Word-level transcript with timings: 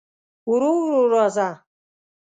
ورو 0.49 0.71
ورو 0.83 1.01
راځه 1.13 1.47